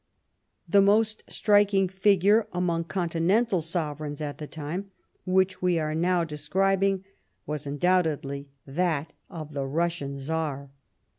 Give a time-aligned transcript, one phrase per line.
[0.67, 4.89] The most striking figure among continental sov ereigns at the time
[5.27, 7.05] which we are now describing
[7.45, 10.71] was undoubtedly that of the Russian Czar.